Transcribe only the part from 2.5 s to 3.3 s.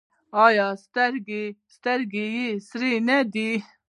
سرې نه